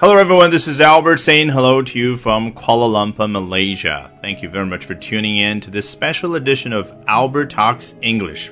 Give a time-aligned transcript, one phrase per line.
[0.00, 0.50] Hello, everyone.
[0.50, 4.10] This is Albert saying hello to you from Kuala Lumpur, Malaysia.
[4.20, 8.50] Thank you very much for tuning in to this special edition of Albert Talks English.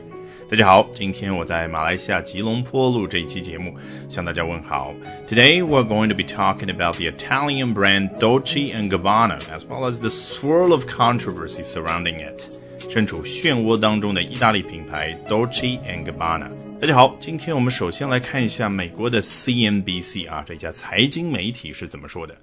[0.50, 3.74] 大家好，今天我在马来西亚吉隆坡录这一期节目，
[4.08, 4.94] 向大家问好。
[5.26, 9.98] Today we're going to be talking about the Italian brand Dolce and Gabbana, as well as
[9.98, 12.48] the swirl of controversy surrounding it.
[12.90, 16.48] 身处漩涡当中的意大利品牌 Dolce and Gabbana。
[16.80, 22.36] 大家好，今天我们首先来看一下美国的 CNBC 啊，这家财经媒体是怎么说的。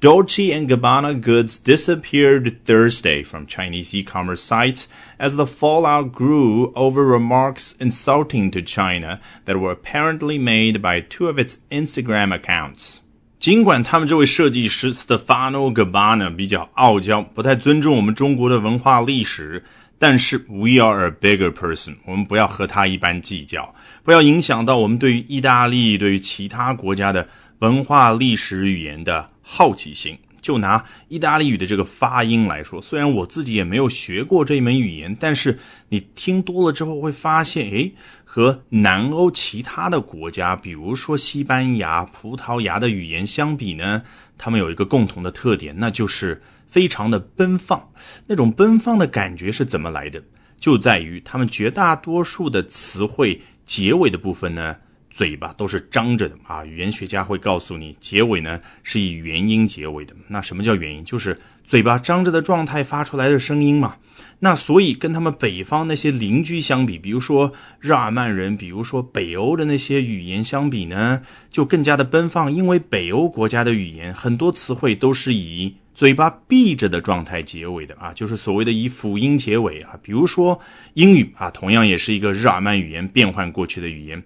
[0.00, 4.86] Dolce and Gabbana goods disappeared Thursday from Chinese e-commerce sites
[5.18, 11.28] as the fallout grew over remarks insulting to China that were apparently made by two
[11.28, 12.96] of its Instagram accounts.
[13.38, 19.64] 尽管他们这位设计师 Stefano Gabbana 比较傲娇，不太尊重我们中国的文化历史，
[19.99, 27.27] 但是 we are a bigger person，我们不要和他一般计较，不要影响到我们对于意大利、对于其他国家的
[27.59, 30.17] 文化、历史、语言的好奇心。
[30.39, 44.03] 就拿意大利语的这个发音来说，虽然我自己也没有学过这一门语言，但是你听多了之后会发现，诶，和南欧其他的国家，比如说西班牙、葡萄牙的语言相比呢，
[44.37, 46.41] 他们有一个共同的特点，那就是。
[46.67, 47.89] 非常的奔放，
[48.27, 50.23] 那种奔放的感觉是怎么来的？
[50.59, 54.77] 就在于他们绝大多数的词汇结尾的部分呢，
[55.17, 56.63] 嘴巴都是张着的啊。
[56.63, 60.15] 语言学家会告诉你，结尾呢是以元音结尾的。
[60.27, 61.03] 那什么叫元音？
[61.05, 63.95] 就是嘴巴张着的状态发出来的声音嘛。
[64.37, 72.53] 那所以跟他们北方那些邻居相比，比如说日耳曼人，比如说北欧的那些语言相比呢，就更加的奔放。
[72.53, 79.97] 因为北欧国家的语言很多词汇都是以嘴巴闭着的状态结尾的啊，就是所谓的以辅音结尾啊。
[80.03, 80.59] 比如说
[80.93, 84.21] 英语啊，同样也是一个日耳曼语言变换过去的语言。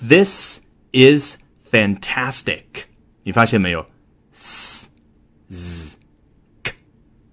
[0.00, 0.60] This
[0.92, 1.38] is
[1.70, 2.64] fantastic，
[3.22, 3.86] 你发现没有
[4.34, 4.88] ？s
[5.48, 5.96] z
[6.62, 6.74] k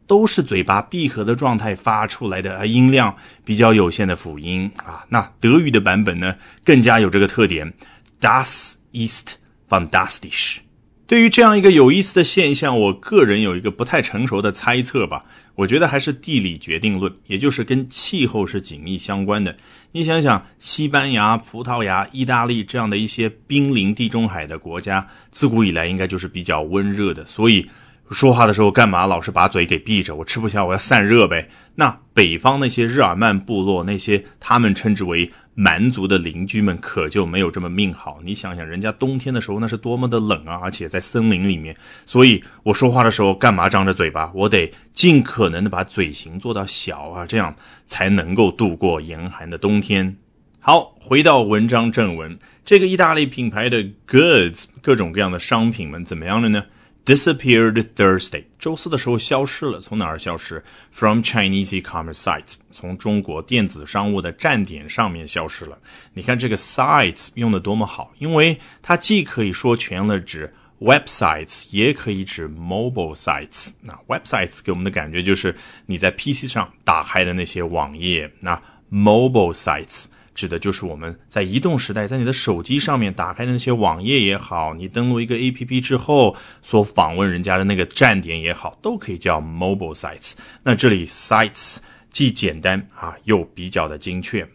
[0.07, 5.05] 都是嘴巴闭合的状态发出来的，音量比较有限的辅音啊。
[5.09, 7.73] 那德语的版本呢，更加有这个特点。
[8.21, 9.33] Das ist
[9.69, 10.59] fantastisch。
[11.05, 15.25] 对于这样一个有意思的现象，我个人有一个不太成熟的猜测吧。
[15.55, 19.55] 我觉得还是地理决定论，也就是跟气候是紧密相关的。
[19.91, 27.69] 你想想，西班牙、葡萄牙、意大利这样的一些濒临地中海的国家，自古以来应该就是比较温热的，所以。
[28.11, 30.13] 说话的时候干嘛老是把嘴给闭着？
[30.13, 31.49] 我吃不消，我要散热呗。
[31.73, 38.19] 那北方那些日耳曼部落，那些他们称之为蛮族的邻居们，可就没有这么命好。
[38.23, 41.75] 你想想，人家冬天的时候那是多么的冷啊，而且在森林里面。
[42.05, 44.31] 所以我说话的时候干嘛张着嘴巴？
[44.33, 47.55] 我得尽可能的把嘴型做到小啊，这样
[47.87, 50.15] 才能够度过严寒的冬天。
[50.59, 56.63] 好，回到文章正文，这个意大利品牌的 goods 各种各样的商品们怎么样了呢
[57.05, 59.81] ？disappeared Thursday，周四的时候消失了。
[59.81, 65.77] 从哪儿消失？From Chinese e-commerce sites，从中国电子商务的站点上面消失了。
[66.13, 73.69] 你看这个 sites 用的多么好，因为它既可以说全了指 websites，也可以指 mobile sites。
[73.81, 75.55] 那 websites 给我们的感觉就是
[75.85, 78.31] 你在 PC 上打开的那些网页。
[78.39, 78.61] 那
[78.91, 80.05] mobile sites。
[80.33, 90.33] 指的就是我们在移动时代，在你的手机上面打开的那些网页也好，你登录一个 APP 之后所访问人家的那个站点也好，都可以叫 mobile sites。
[90.63, 91.77] 那这里 sites
[92.09, 94.47] 既简单啊，又比较的精确。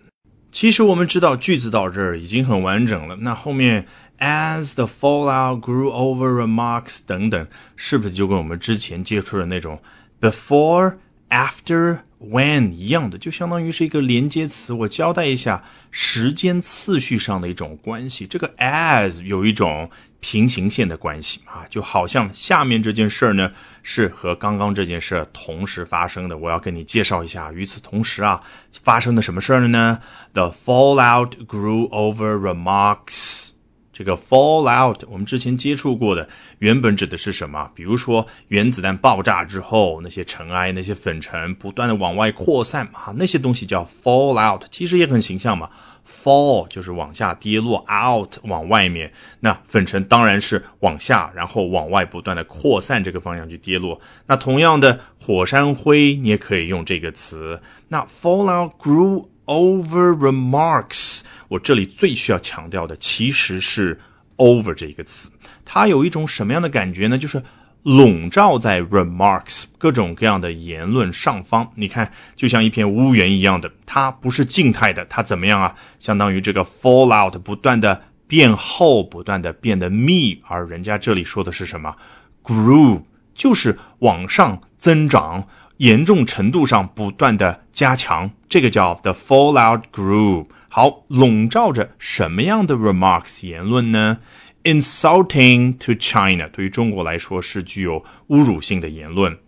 [0.51, 3.87] 其实我们知道句子到这儿已经很完整了，那后面
[4.19, 7.47] as the fallout grew over remarks 等等，
[7.77, 9.81] 是不是就跟我们之前接触的那种
[10.21, 10.97] before
[11.29, 14.73] after When 一样的，就相当于是一个连接词。
[14.73, 15.63] 我交代一下
[15.93, 18.27] 时间次序上的一种关系。
[18.27, 23.53] 这个 as 有一种平行线的关系啊，就好像下面这件事儿呢
[23.85, 26.37] 是和刚刚这件事同时发生的。
[26.37, 28.43] 我要跟你介绍一下，与此同时啊，
[28.83, 30.01] 发生的什么事儿了呢
[30.33, 33.51] ？The fallout grew over remarks.
[33.99, 36.29] 这个 fallout 我们之前接触过的，
[36.61, 37.69] 原本指的是什么？
[37.75, 45.69] 比如说原子弹爆炸之后，那些尘埃、那些粉尘不断的往外扩散啊，那些东西叫 fallout，其实也很形象嘛。
[46.07, 54.01] fall 就是往下跌落，out 往外面，那粉尘当然是往下，然后往外不断的扩散这个方向去跌落。
[54.29, 57.61] 那同样的火山灰，你也可以用这个词。
[57.89, 61.23] 那 fallout grew over remarks。
[61.49, 63.99] 我这里最需要强调的其实是
[64.37, 65.29] over 这一个词，
[65.65, 67.19] 它有一种什么样的感觉呢？
[67.19, 67.43] 就是
[67.83, 71.73] 笼罩在 remarks 各种各样的言论上方。
[71.75, 75.75] 你看，就像一片乌云一样的，它不是静态的，它怎么样啊？
[75.99, 81.97] 相当于这个 fallout 不断的变厚，不断的变得密，而人家这里说的是什么
[82.43, 83.03] ？grew
[83.39, 85.47] 就是往上增长，
[85.79, 90.47] 严重程度上不断的加强，这个叫 the fallout grew。
[90.69, 94.19] 好，笼罩着什么样的 remarks 言论呢
[94.65, 99.39] ？Insulting to China 对于中国来说是具有侮辱性的言论。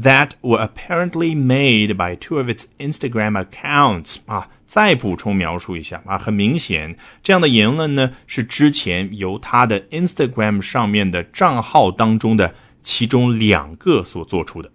[0.00, 14.70] That were apparently made by two of its Instagram accounts 啊，再补充描述一下啊，很明显，这样的言论呢是之前由他的 Instagram 上面的账号当中的其中两个所做出的。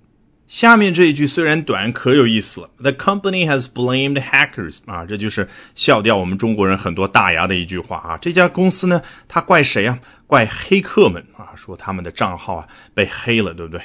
[0.49, 2.71] 下面这一句虽然短，可有意思了。
[2.79, 8.17] The company has blamed hackers 啊，这就是笑掉我们中国人很多大牙的一句话啊。
[8.17, 9.99] 这家公司呢，他怪谁啊？
[10.25, 13.81] 怪黑客们啊，说他们的账号啊被黑了，对不对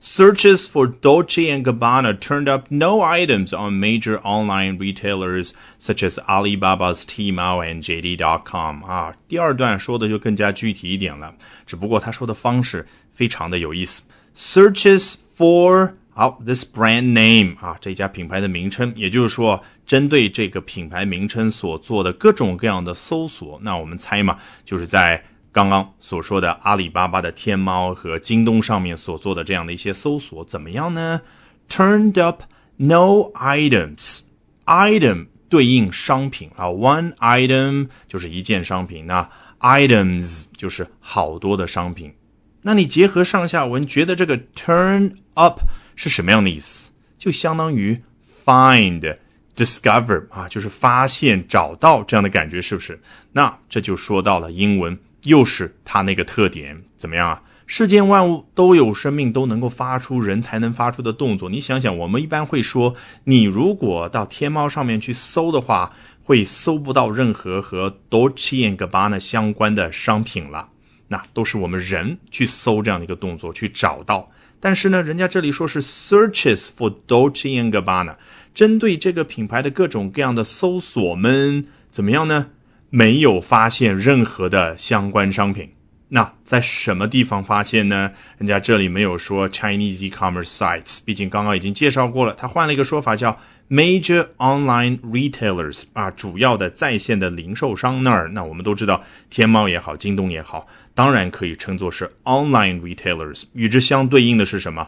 [0.00, 6.18] ？Searches for Dolce and Gabbana turned up no items on major online retailers such as
[6.26, 9.14] Alibaba's Tmall and JD.com 啊。
[9.28, 11.34] 第二段说的就更加具体一点了，
[11.66, 14.02] 只不过他说的方式非常的有意思。
[14.36, 24.36] Searches for 好，this brand name 啊，这家品牌的名称，也就是说，针对这个品牌名称所做的各种各样的搜索，那我们猜嘛，
[24.66, 25.24] 就是在
[25.57, 31.19] 刚刚所说的阿里巴巴的天猫和京东上面所做的这样的一些搜索，怎么样呢
[31.67, 32.43] ？Turned up
[32.75, 39.27] no items，item 对应商品啊，one item 就是一件商品，那
[39.59, 42.13] items 就是好多的商品。
[42.61, 45.61] 那你结合上下文，觉得这个 turn up
[45.95, 46.91] 是什么样的意思？
[47.17, 47.99] 就相当于
[48.45, 49.17] find、
[49.55, 53.01] discover 啊，就是发现、找到这样的感觉，是不是？
[53.31, 57.41] 那这就说到了英文，又是它那个特点，怎么样啊？
[57.69, 61.49] 世间万物都有生命，都能够发出人才能发出的动作。
[61.49, 65.93] 你想想，我们一般会说，你如果到天猫上面去搜的话，
[66.23, 70.69] 会搜不到任何和 Dolce and Gabbana 相关的商品了。
[71.09, 74.31] 那都是我们人去搜这样的一个动作去找到。
[74.61, 78.15] 但是呢，人家这里说是 searches for Dolce and Gabbana，
[78.55, 82.47] 针对这个品牌的各种各样的搜索们怎么样呢？
[82.89, 85.69] 没有发现任何的相关商品。
[86.09, 88.11] 那在什么地方发现呢？
[88.37, 93.37] 人家这里没有说 Chinese e-commerce sites，毕竟刚刚已经介绍过了，他换了一个说法叫
[93.69, 98.29] major online retailers 啊，主要的在线的零售商那儿。
[98.29, 103.43] 那我们都知道，天猫也好，京东也好，当然可以称作是 online retailers。
[103.51, 104.87] 与之相对应的是什么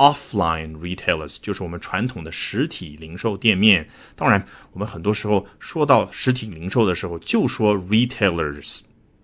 [0.00, 3.86] ？offline retailers 就是我们传统的实体零售店面。
[4.16, 8.80] 当然，我们很多时候说到实体零售的时候，就说 retailers。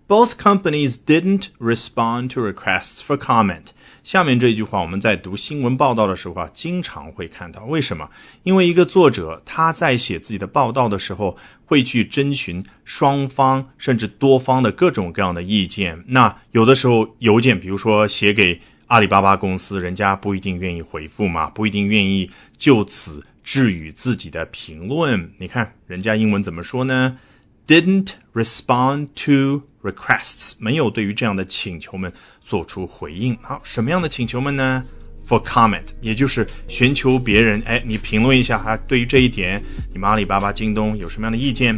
[0.07, 3.65] Both companies didn't respond to requests for comment。
[4.05, 7.65] 下面这一句话，我们在读新闻报道的时候啊，经常会看到。
[7.65, 8.09] 为什么？
[8.43, 16.05] 因为一个作者他在写自己的报道的时候，会去征询双方甚至多方的各种各样的意见。
[16.07, 25.31] 那有的时候邮件，比如说写给阿里巴巴公司，人家不一定愿意回复嘛，不一定愿意就此置予自己的评论。
[25.37, 27.17] 你看人家英文怎么说呢
[27.67, 33.37] ？Didn't respond to requests，没有对于这样的请求们做出回应。
[33.41, 34.81] 好，什么样的请求们呢
[35.27, 39.61] ？For comment，也就是寻求别人，哎，你评论一下哈，对于这一点，
[39.91, 41.77] 你们阿里巴巴、京东有什么样的意见